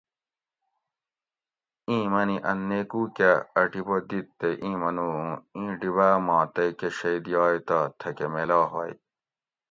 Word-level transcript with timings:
اِیں 1.87 2.05
منی 2.11 2.37
ان 2.49 2.59
نیکو 2.69 3.01
کہ 3.15 3.29
اۤ 3.59 3.67
ڈیبہ 3.71 3.97
دیت 4.09 4.27
تے 4.39 4.49
اِیں 4.63 4.77
منو 4.81 5.05
اُوں 5.53 5.67
ایں 5.67 5.71
ڈیباۤ 5.79 6.15
ما 6.27 6.37
تئ 6.53 6.69
کہۤ 6.79 6.93
شئ 6.97 7.17
دیائ 7.25 7.57
تہ 7.67 7.77
تھکہ 7.99 8.27
میلا 8.33 8.59
ہوئے 8.71 8.91